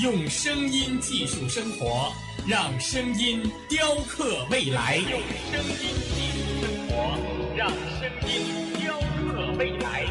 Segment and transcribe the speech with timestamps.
[0.00, 2.10] 用声音技术生活，
[2.48, 4.96] 让声音雕刻未来。
[4.96, 5.20] 用
[5.50, 5.76] 声音
[6.08, 7.18] 技术生活，
[7.54, 8.32] 让声音
[8.80, 10.06] 雕刻未来。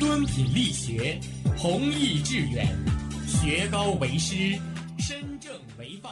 [0.00, 1.20] 敦品力学，
[1.56, 2.66] 弘毅致远，
[3.28, 4.58] 学高为师，
[4.98, 6.10] 身正为范，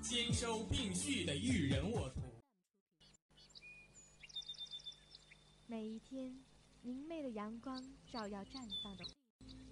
[0.00, 2.23] 兼收并蓄的育人沃土。
[5.74, 6.32] 每一天，
[6.82, 9.04] 明媚的阳光照耀绽放的，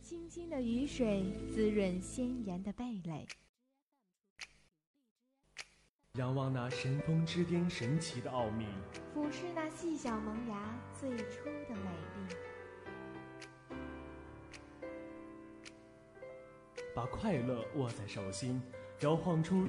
[0.01, 3.25] 清清的雨水滋润鲜艳的蓓蕾。
[6.15, 8.67] 仰望那神峰之巅神奇的奥秘，
[9.15, 12.35] 俯视那细小萌芽最初的美丽。
[16.97, 18.61] 把快乐握在手心，
[19.03, 19.69] 摇晃出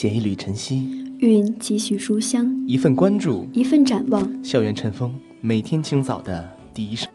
[0.00, 0.88] 写一缕晨曦，
[1.18, 4.42] 韵几许书香，一份关注，一份展望。
[4.42, 7.06] 校园晨风，每天清早的第一声。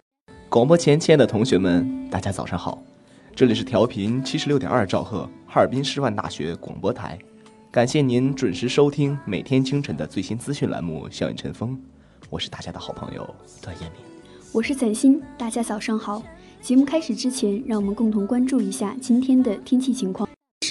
[0.49, 2.79] 广播前，亲爱的同学们，大家早上好，
[3.35, 7.17] 这里是调频七十六点二兆赫，哈尔滨师范大学广播台。
[7.71, 11.71] 感谢您准时收听每天清晨的最新资讯栏目《校园晨风》，
[12.29, 13.27] 我是大家的好朋友
[13.63, 14.01] 段彦明，
[14.51, 16.21] 我是展欣，大家早上好。
[16.61, 20.24] 节目开始之前，让我们共同关注一下今天的天气情况。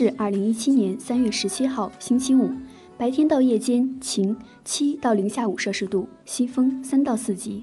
[0.05, 2.51] 是二零一七年三月十七号，星期五，
[2.99, 7.63] 白天到夜间晴，七到零下五摄氏度，西风三到四级。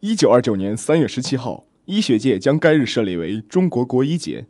[0.00, 4.46] 一九二九年三月十七号，医学界将该日设立为中国国医节。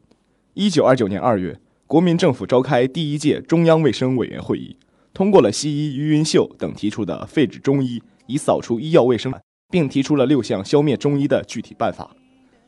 [0.54, 4.76] 一九二九年二月，国民政府召开第一届中央卫生委员会议，
[5.12, 9.32] 通过了西医于云秀等提出的废止中医，以扫除医药卫生，
[9.74, 12.08] 并提出了六项消灭中医的具体办法。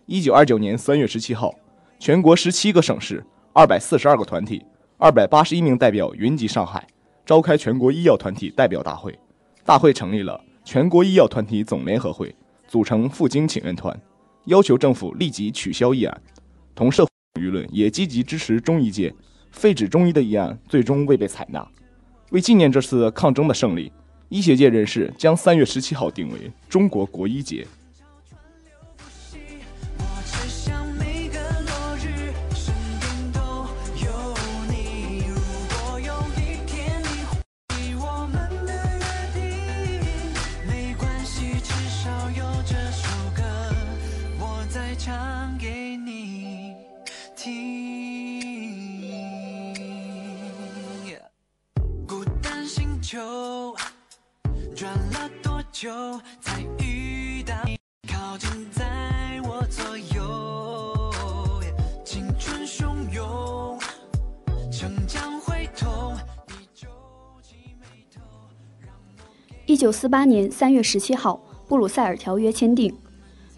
[0.06, 1.54] 一九二九年三月十七号，
[2.00, 4.60] 全国十七个省市、二百四十二个团体、
[4.98, 6.84] 二百八十一名代表云集上海，
[7.24, 9.16] 召开全国医药团体代表大会。
[9.64, 12.34] 大会成立了全国医药团体总联合会，
[12.66, 13.96] 组成赴京请愿团，
[14.46, 16.22] 要求政府立即取消议案。
[16.74, 19.14] 同社会舆论也积极支持中医界
[19.52, 21.64] 废止中医的议案，最终未被采纳。
[22.32, 23.92] 为纪念这次抗争的胜利，
[24.28, 27.66] 医学界人士将三月十七号定为中国国医节。
[55.78, 55.90] 久
[56.40, 57.76] 才遇到你？
[58.10, 58.82] 靠近在
[59.42, 59.84] 我左
[60.16, 61.12] 右，
[62.02, 63.78] 青春汹涌，
[64.72, 66.16] 城墙会痛，
[66.48, 66.88] 你皱
[67.78, 68.22] 眉头。
[69.66, 71.38] 一九四八年三月十七号，
[71.68, 72.96] 布鲁塞尔条约签订。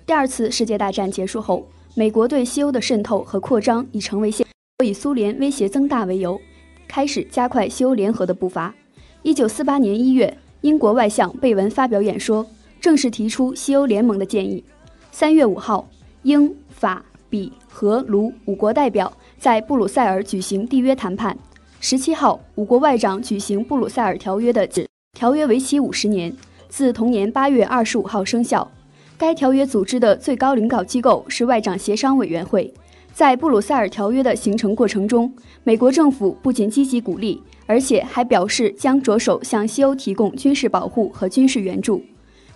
[0.05, 4.45] 第二次世界大战结束后，美国对西欧的渗透和扩张已成为现，
[4.85, 6.41] 以苏联威胁增大为由，
[6.89, 8.75] 开始加快西欧联合的步伐。
[9.23, 12.45] 一九四八年一月，英国外相贝文发表演说，
[12.81, 14.65] 正式提出西欧联盟的建议。
[15.13, 15.89] 三月五号，
[16.23, 21.39] 英、法、比、荷、卢五国代表在布鲁塞尔举行缔约谈判。
[21.81, 26.35] 十七号，五国外长举行布鲁塞尔条约的旨，条约为期五十年，
[26.69, 28.69] 自同年八月二十五号生效。
[29.17, 32.73] 该条约组织的最高领导机构是外长协商委员会。
[33.19, 35.35] 在布鲁塞尔条约的形成过程中，
[35.65, 37.43] 美国政府不仅积极鼓励。
[37.67, 42.01] 而且还表示将着手向西欧提供军事保护和军事援助。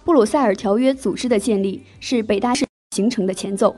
[0.05, 2.65] 布鲁塞尔条约组织的建立是北大式
[2.95, 3.75] 形成的前奏。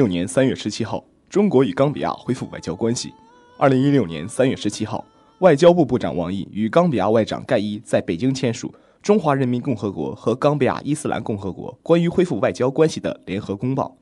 [0.00, 3.12] 六年三月十七号，中国与冈比亚恢复外交关系。
[3.58, 5.04] 二零一六年三月十七号，
[5.40, 8.68] 外交部部长王毅与冈比亚外长盖伊在北京签署
[9.02, 13.94] 《中华人民共和国和冈比亚伊斯兰共和国关于恢复外交关系的联合公报》，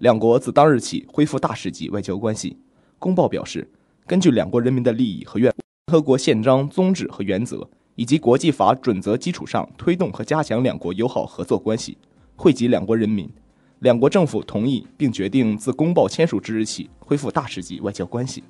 [0.00, 2.58] 两国自当日起恢复大使级外交关系。
[2.98, 3.66] 公报表示，
[4.06, 5.50] 根据两国人民的利益和愿，
[5.86, 11.96] 联合国宪章宗旨和原则以及国际法准则基础上，推动和加强两国友好合作关系，
[12.36, 13.26] 惠及两国人民。
[13.80, 18.42] 两国政府同意并决定自公报签署之日起恢复大使级外交关系。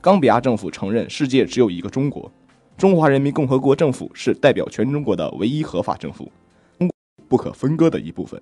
[0.00, 2.30] 冈比亚政府承认世界只有一个中国，
[2.78, 6.24] 中华人民共和国政府是代表全中国的唯一合法政府，
[6.78, 6.94] 中国
[7.28, 8.40] 不可分割的一部分。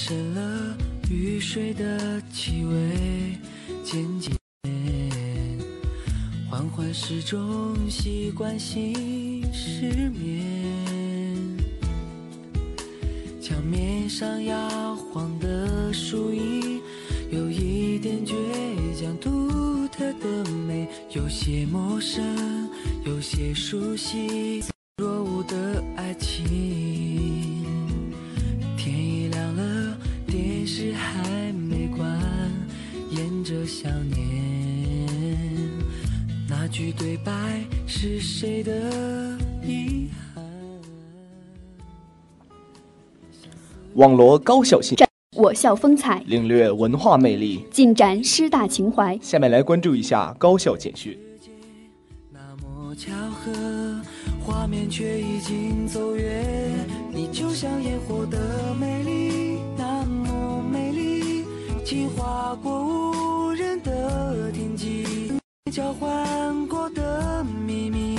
[0.00, 0.78] 深了
[1.10, 3.36] 雨水的气味，
[3.82, 4.32] 渐渐
[6.48, 11.58] 缓缓时钟习惯性失眠，
[13.42, 16.80] 墙面上摇晃的树影，
[17.32, 18.34] 有一点倔
[18.98, 22.24] 强，独特的美，有些陌生，
[23.04, 24.62] 有些熟悉，
[43.98, 44.96] 网罗高校新
[45.36, 49.18] 我校风采，领略文化魅力，尽展师大情怀。
[49.20, 51.18] 下面来关注一下高校简讯。
[52.32, 54.00] 那么巧合，
[54.40, 56.46] 画面却已经走远。
[57.10, 61.44] 你就像烟火的美丽，那么美丽，
[61.84, 65.32] 轻划过无人的天际，
[65.72, 68.16] 交换过的秘密，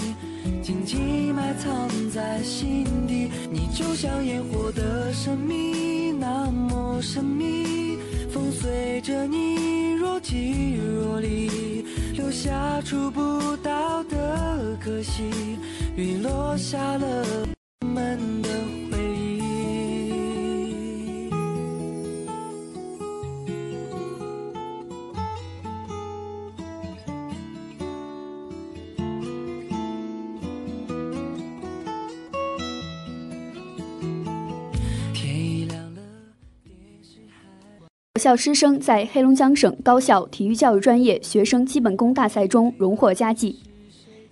[0.89, 3.29] 紧紧埋藏在心底。
[3.51, 7.99] 你就像烟火的神秘，那么神秘，
[8.31, 15.29] 风随着你若即若离，留下触不到的可惜，
[15.95, 17.23] 雨落下了
[17.81, 18.49] 我们的
[38.19, 43.57] 校师生在黑龙江省高校体育教育专业学生基本功大赛中荣获佳绩。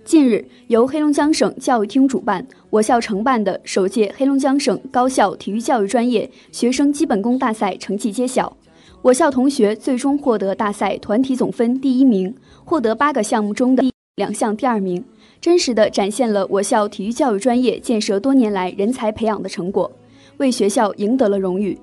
[0.03, 8.55] 近日，由黑龙江省教育厅主办、我校承办的首届黑龙江省高校体育教育专业学生基本功大赛成绩揭晓，
[9.01, 13.83] 我校同学最终获得大赛团体总分第一名，获得八个项目中的
[14.15, 15.01] 两项第二名，
[15.39, 19.89] 真实的展现了我校体育教育专业建设多年来人才培养的成果，
[20.37, 21.77] 为学校赢得了荣誉。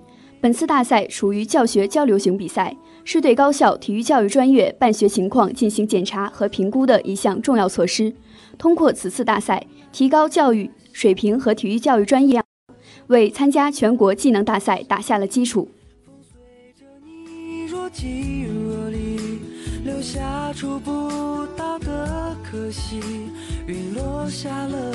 [0.45, 8.13] 本次大赛属于教学交流型比赛，是对高校体育教育专业办学情况进行检查和评估的一项重要措施。
[8.59, 12.43] 通过此次大赛，提高教育水平和体育教育专业，
[13.07, 15.67] 为参加全国技能大赛打下了基础。
[17.25, 19.39] 你若即若离，
[19.83, 23.01] 留下触不到的可惜，
[23.67, 24.93] 云落下了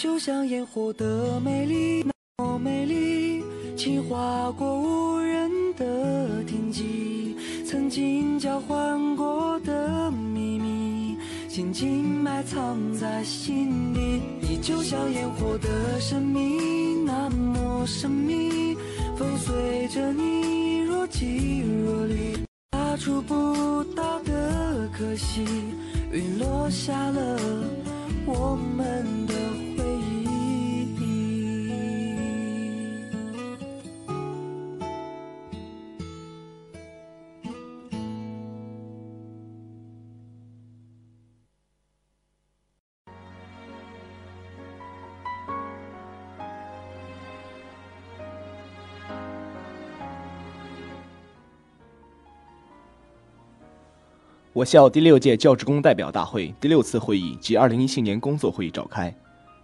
[0.00, 2.02] 就像烟火的美丽，
[2.38, 3.44] 那么美丽，
[3.76, 11.18] 轻划过无人的天际，曾经交换过的秘密。
[11.50, 14.22] 紧紧埋藏在心底。
[14.40, 18.74] 你就像烟火的神秘，那么神秘，
[19.18, 22.38] 风随着你若即若离，
[22.70, 25.44] 拉触不到的可惜，
[26.10, 27.38] 云落下了
[28.24, 29.34] 我们的
[54.52, 59.14] 我校第六届教职工代表大会第六次会议及二零一七年工作会议召开。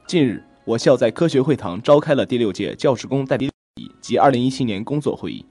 [0.06, 5.44] 近日，我校在科学会堂召开了第六届教职工代表会议及二零一七年工作会议，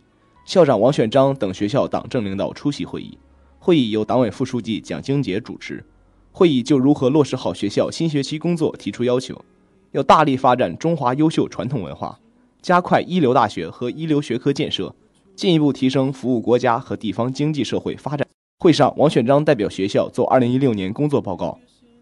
[0.46, 3.18] 校长王选章等学校党政领导出席会议。
[3.60, 5.84] 会议由党委副书记蒋经杰主持。
[6.32, 9.44] 会议就如何落实好学校新学期工作提出要求，
[9.92, 12.18] 要大力发展中华优秀传统文化，
[12.62, 14.96] 加快一流大学和一流学科建设，
[15.36, 18.25] 进一步提升服务国家和地方经济社会发展。
[18.66, 21.56] 会上，王选章代表学校做2016年工作报告。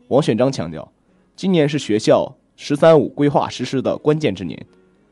[0.08, 0.90] 王选章强调，
[1.36, 4.66] 今年是学校“十三五”规划实施的关键之年，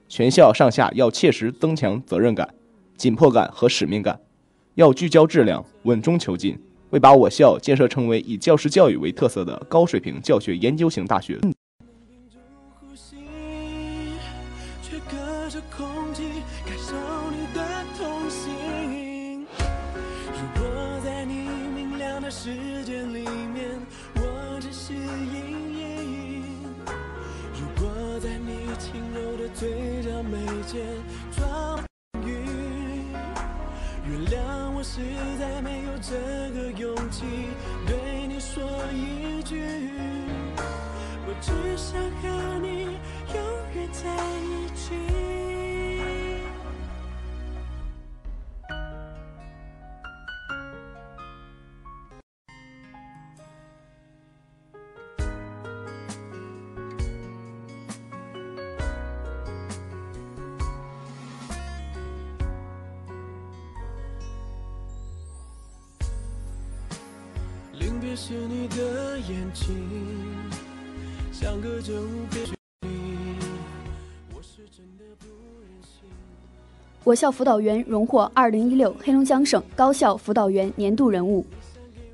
[0.08, 2.48] 全校上下要切实增强责任感、
[2.96, 4.17] 紧迫感和使命感，
[4.75, 6.58] 要聚焦质量，稳中求进，
[6.91, 11.38] 为把我校建设成为以教师教育为特色的高水平教学研究型大学。
[15.77, 16.24] 空气
[16.65, 16.96] 感受
[17.29, 17.62] 你的
[17.98, 19.46] 痛心。
[22.31, 22.50] 世
[22.85, 23.77] 界里面，
[24.15, 26.41] 我只是阴影；
[27.53, 30.81] 如果在你轻柔的嘴角眉间
[31.35, 31.77] 装
[32.25, 33.11] 云，
[34.07, 35.01] 原谅我实
[35.38, 36.15] 在没有这
[36.55, 37.25] 个勇气
[37.85, 39.91] 对你说一句。
[41.27, 42.97] 我只想和你
[43.35, 43.43] 永
[43.75, 44.09] 远在
[44.39, 45.40] 一起。
[68.01, 69.77] 别时你的眼睛。
[71.31, 72.89] 相隔着无边距离，
[74.34, 75.27] 我是真的不
[75.62, 76.10] 忍心。
[77.03, 81.46] 我校辅导员荣获2016黑龙江省高校辅导员年度人物。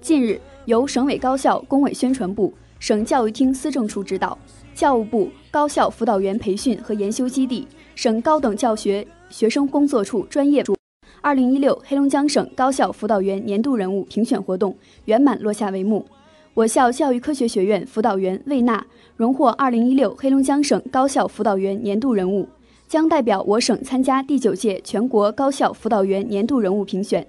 [0.01, 4.37] 近日，由省委高校工委宣传部、省教育厅思政处指导，
[4.75, 7.65] 教务部高校辅导员培训和研修基地、
[7.95, 10.76] 省高等教学学生工作处专业组。
[11.21, 16.05] 二零一六黑龙江省高校辅导员年度人物评选活动圆满落下帷幕。
[16.53, 22.47] 我校教育科学学院辅导员魏娜荣获二零一六黑龙江省高校辅导员年度人物，
[22.87, 27.25] 将代表我省参加第九届全国高校辅导员年度人物评选。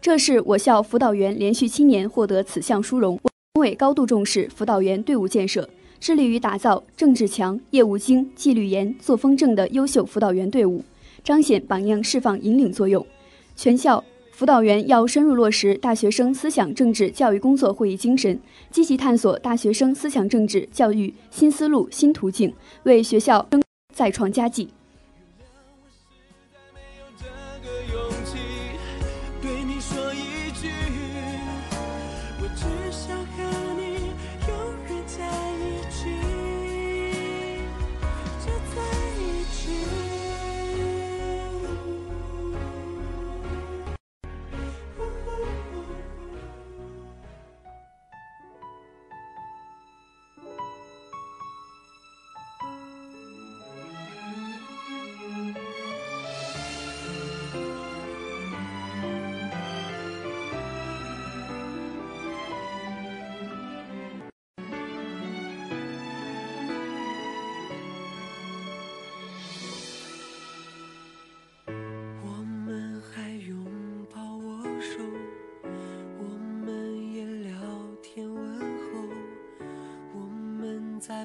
[0.00, 3.18] 这是我校辅导员连续七年获得此项殊荣。
[3.54, 5.68] 省委高度重视辅导员队伍建设，
[6.00, 10.82] 致力于打造政治强、业务精、纪律严、作风正的优秀辅导员队伍，
[11.24, 13.04] 彰显榜样释放引领作用。
[13.56, 18.38] 全校辅导员要深入落实大学生思想政治教育工作会议精神，
[18.70, 23.48] 积极探索大学生思想政治教育新思路、新途径，为学校
[23.94, 24.68] 再创佳绩。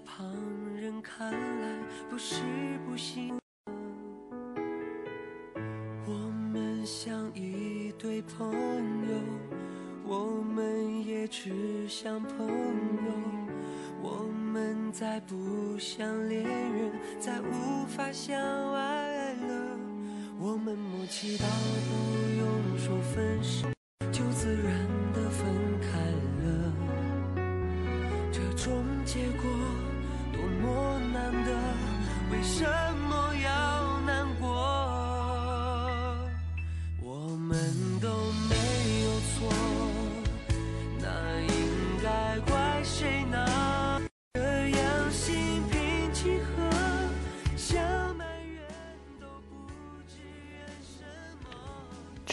[0.06, 0.36] 旁
[0.76, 1.68] 人看来
[2.10, 2.42] 不是
[2.86, 3.40] 不行。
[6.06, 6.14] 我
[6.52, 8.52] 们像一对朋
[9.08, 9.16] 友，
[10.06, 13.12] 我们也只像朋友。
[14.04, 18.36] 我们再不像恋人，再无法相
[18.74, 19.78] 爱了。
[20.40, 21.92] 我们默契到不
[22.40, 23.68] 用说分手，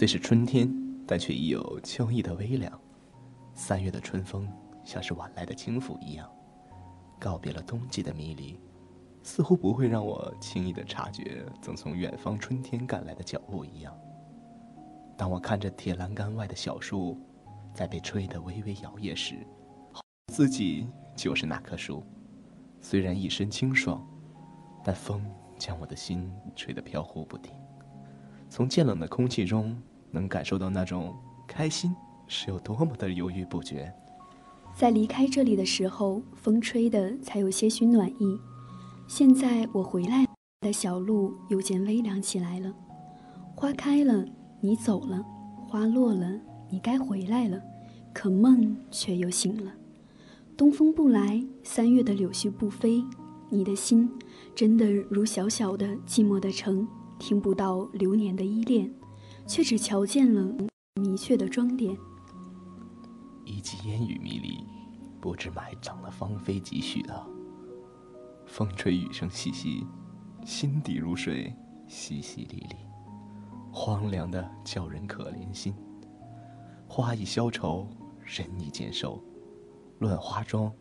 [0.00, 0.66] 虽是春天。
[1.06, 2.80] 但却已有秋意的微凉，
[3.52, 4.48] 三月的春风
[4.82, 6.26] 像是晚来的轻抚一样，
[7.18, 8.58] 告别了冬季的迷离，
[9.22, 13.92] 似乎不会让我轻易的察觉曾从远方春天赶来的脚步一样。
[15.18, 17.18] 当我看着铁栏杆外的小树，
[17.74, 19.46] 在被吹得微微摇曳时，
[20.28, 22.02] 自己就是那棵树。
[22.80, 24.02] 虽然一身清爽，
[24.82, 27.52] 但风将我的心吹得飘忽不定。
[28.48, 29.76] 从渐冷的空气中。
[30.10, 31.14] 能感受到那种
[31.46, 31.94] 开心
[32.26, 33.92] 是有多么的犹豫不决。
[34.74, 38.38] 在离开这里的时候，风吹的才有些许暖意。
[39.08, 40.24] 现在我回来
[40.60, 42.72] 的小路又见微凉起来了。
[43.56, 44.24] 花开了，
[44.60, 45.22] 你走了；
[45.66, 47.60] 花落了，你该回来了，
[48.14, 49.72] 可梦却又醒了。
[50.56, 53.02] 东风不来，三月的柳絮不飞，
[53.48, 54.08] 你的心
[54.54, 56.86] 真的如小小的寂寞的城，
[57.18, 58.90] 听不到流年的依恋，
[59.50, 60.48] 却只瞧见了
[60.94, 61.92] 迷却的装点。
[63.44, 64.64] 一季烟雨迷离，
[65.20, 67.26] 不知埋葬了芳菲几许啊！
[68.46, 69.84] 风吹雨声细细，
[70.46, 71.52] 心底如水，
[71.88, 72.76] 淅淅沥沥，
[73.72, 75.74] 荒凉的叫人可怜心。
[76.86, 77.88] 花已消愁，
[78.24, 79.20] 人已渐瘦，
[79.98, 80.72] 乱花妆，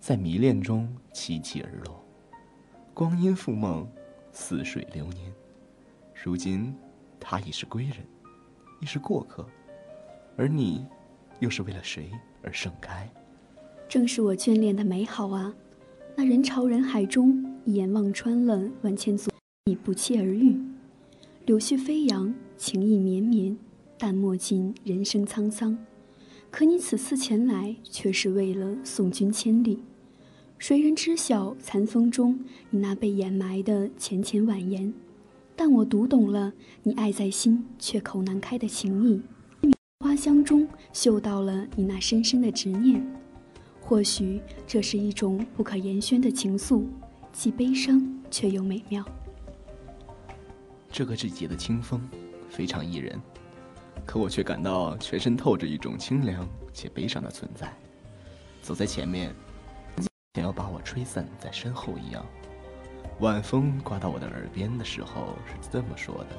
[0.00, 2.02] 在迷恋中凄凄而落。
[2.94, 3.86] 光阴复梦，
[4.32, 5.30] 似水流年。
[6.14, 6.74] 如今，
[7.24, 7.96] 他已是归人，
[8.80, 9.46] 亦是过客，
[10.36, 10.84] 而你，
[11.38, 12.10] 又是为了谁
[12.42, 13.08] 而盛开？
[13.88, 15.54] 正是我眷恋的美好啊！
[16.16, 19.30] 那人潮人海中，一眼望穿了万千阻，
[19.66, 20.60] 已不期而遇。
[21.46, 23.56] 柳絮飞扬，情意绵绵，
[23.96, 25.78] 淡墨尽人生沧桑。
[26.50, 29.82] 可你此次前来，却是为了送君千里。
[30.58, 32.38] 谁人知晓残风中
[32.70, 34.92] 你那被掩埋的浅浅婉言？
[35.64, 39.22] 但我读懂了你爱在心却口难开的情意。
[40.00, 43.00] 花香中嗅到了你那深深的执念。
[43.80, 46.82] 或许这是一种不可言宣的情愫，
[47.32, 49.04] 既悲伤却又美妙。
[50.90, 52.02] 这个季节的清风
[52.50, 53.16] 非常宜人，
[54.04, 57.72] 可我却感到全身透着一种清凉且悲伤的存在。
[58.62, 59.32] 走在前面，
[60.34, 62.26] 想要把我吹散在身后一样。
[63.22, 66.36] 晚风刮到我的耳边的时候是这么说的：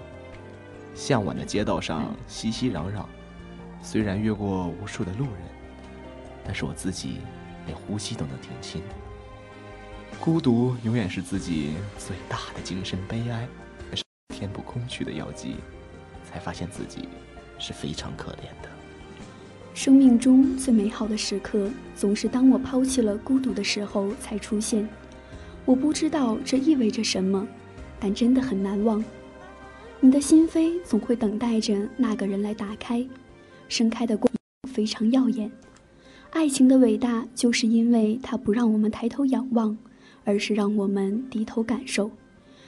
[0.94, 3.06] 向晚的街道上熙熙攘攘，
[3.82, 5.44] 虽然越过无数的路人。
[6.44, 7.20] 但是我自己
[7.66, 8.82] 连呼吸都能听清。
[10.20, 13.48] 孤独永远是自己最大的精神悲哀，
[13.92, 14.04] 也是
[14.36, 15.56] 填补空虚的药剂。
[16.30, 17.08] 才发现自己
[17.60, 18.68] 是非常可怜的。
[19.74, 24.90] 生命中最美好的时刻，总是当我抛弃了孤独的时候才出现。
[25.66, 27.48] 我不知道这意味着什么，
[28.00, 29.04] 但真的很难忘。
[30.02, 33.06] 你的心扉总会等待着那个人来打开，
[33.70, 34.30] 盛开的光
[34.70, 35.50] 非常耀眼。
[36.32, 39.78] 爱情的伟大，就是因为它不让我们抬头仰望，
[40.26, 42.12] 而是让我们低头感受，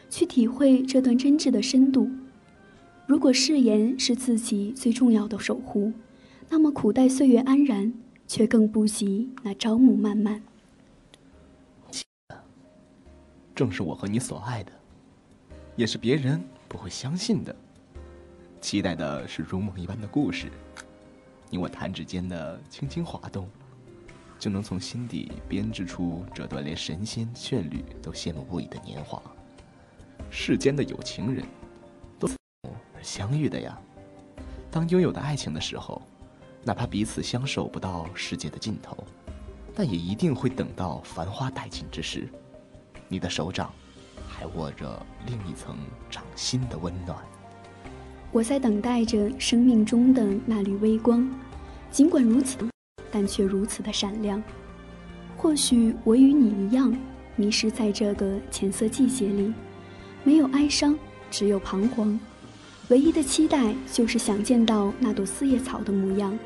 [0.10, 2.10] 去体会这段真挚的深度。
[3.06, 5.92] 如果誓言是自己最重要的守护，
[6.50, 7.92] 那么苦待岁月安然，
[8.28, 10.42] 却更不及那朝暮漫漫。
[13.56, 14.72] 正是我和你所爱的，
[15.78, 17.56] 也是别人不会相信的。
[18.60, 20.52] 期待的是如梦一般的故事。
[21.50, 23.48] 你我弹指间的轻轻滑动，
[24.38, 29.22] 就能从心底编织出这段连神仙眷侣都羡慕不已的年华。
[30.30, 31.46] 世间的有情人，
[32.20, 32.28] 都
[32.64, 33.80] 而相遇的呀。
[34.70, 36.02] 当拥有的爱情的时候，
[36.62, 38.98] 哪怕彼此相守不到世界的尽头，
[39.74, 42.28] 但也一定会等到繁花殆尽之时，
[43.08, 43.72] 你的手掌
[44.28, 45.78] 还握着另一层
[46.10, 47.18] 掌心的温暖。
[48.32, 51.30] 我在等待着生命中的那缕微光，
[51.90, 52.58] 尽管如此，
[53.10, 54.44] 但却如此的闪亮。
[55.38, 56.94] 或许我与你一样，
[57.36, 59.54] 迷失在这个浅色季节里，
[60.24, 60.98] 没有哀伤，
[61.32, 62.20] 只有彷徨。
[62.90, 66.38] 唯一的期待就是想见到那朵四叶草的模样。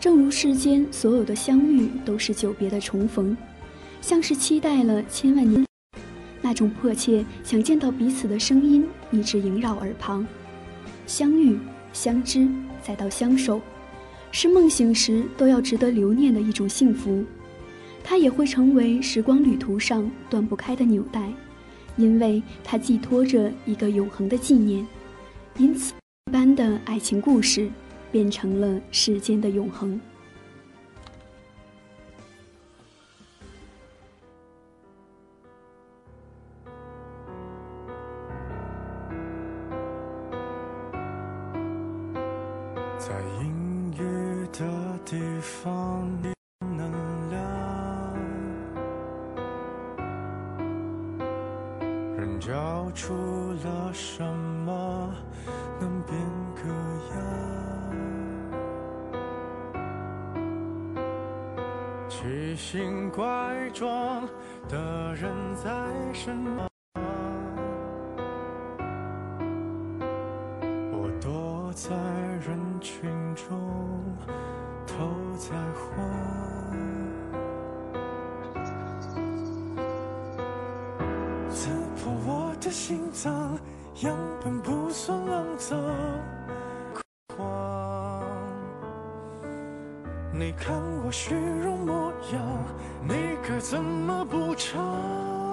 [0.00, 3.36] 正如世间所有的相遇都是久别的重逢，
[4.00, 5.66] 像是期待了千万年，
[6.40, 10.26] 那种迫切想见到彼此的声音一直萦绕耳旁。
[11.06, 11.58] 相遇、
[11.92, 12.48] 相知，
[12.82, 13.60] 再到相守，
[14.30, 17.24] 是梦醒时都要值得留念的一种幸福。
[18.04, 21.32] 它也会成为时光旅途上断不开的纽带，
[21.96, 24.86] 因为它寄托着一个永恒的纪念。
[25.58, 25.92] 因此，
[26.26, 27.68] 一般的爱情故事
[28.12, 30.00] 变成了世间的永恒。
[82.26, 83.58] 我的心脏
[84.02, 85.78] 原本不算肮脏
[90.32, 92.42] 你看我虚荣模样
[93.02, 95.45] 你该怎么补偿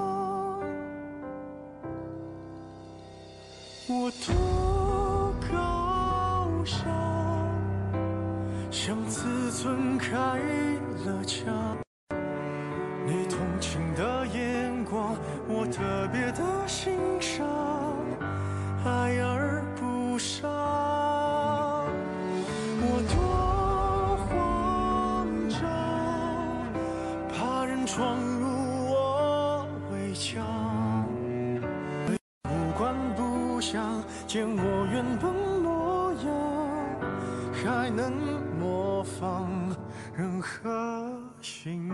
[40.45, 41.89] 何形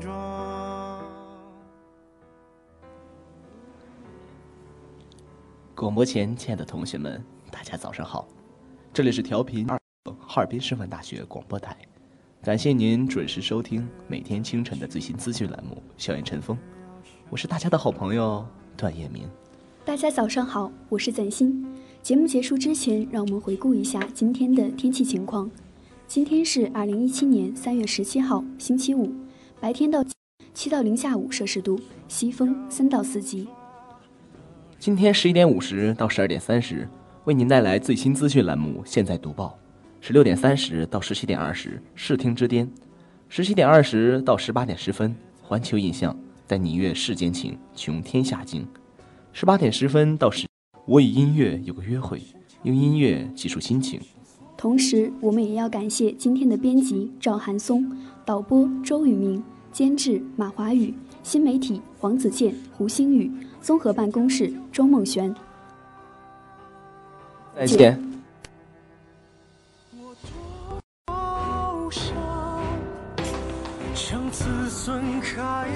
[0.00, 1.00] 状。
[5.76, 8.26] 广播前，亲爱的同学们，大家早上好，
[8.92, 9.80] 这里是调频二
[10.18, 11.76] 哈尔滨师范大学广播台，
[12.42, 16.56] 感谢您准时收听每天清晨的最新资讯栏目《校园晨风》，
[17.28, 18.44] 我是大家的好朋友
[18.76, 19.28] 段彦明。
[19.84, 21.64] 大家早上好，我是赞欣。
[22.02, 25.48] 节目结束之前，让我们回顾一下今天的天气情况。
[26.10, 29.14] 今天是二零一七年三月十七号，星期五，
[29.60, 30.04] 白天到
[30.52, 33.46] 七到零下五摄氏度，西风三到四级。
[34.80, 36.88] 今天十一点五十到十二点三十，
[37.26, 39.56] 为您带来最新资讯栏目《现在读报》；
[40.04, 42.66] 十六点三十到十七点二十，视听之巅；
[43.28, 46.18] 十七点二十到十八点十分，环球印象
[46.48, 48.64] 带你阅世间情，穷天下经；
[49.32, 50.48] 十八点十分到十，
[50.86, 52.20] 我与音乐有个约会，
[52.64, 54.00] 用音乐记述心情。
[54.60, 57.82] 同时，我们也要感谢今天的编辑赵寒松、
[58.26, 59.42] 导播周宇明、
[59.72, 60.92] 监制马华宇、
[61.22, 65.34] 新媒体黄子健、胡星宇、综合办公室周梦璇。
[67.56, 67.98] 再见。
[69.98, 70.14] 我
[71.06, 72.14] 多想
[73.94, 74.44] 像自
[74.84, 75.66] 尊开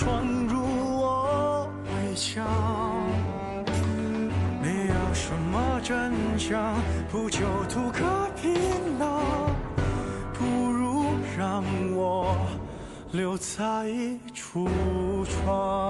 [0.00, 0.62] 闯入
[0.98, 2.42] 我围墙。
[4.62, 6.74] 你要什么真相？
[7.12, 8.48] 不就图个皮
[8.98, 9.20] 囊？
[10.32, 11.04] 不如
[11.36, 11.62] 让
[11.94, 12.34] 我
[13.12, 13.90] 留在
[14.34, 14.70] 橱
[15.26, 15.89] 窗。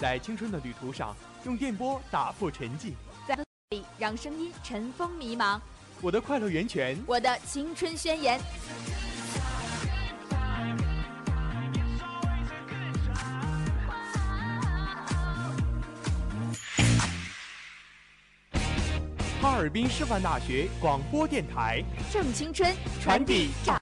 [0.00, 2.94] 在青春的旅途上，用电波打破沉寂。
[3.28, 3.36] 在
[3.68, 5.60] 里让声音尘封迷茫。
[6.00, 8.40] 我的快乐源泉，我的青春宣言。
[19.42, 23.78] 哈尔滨师范大学广播电台，正青春，传递照。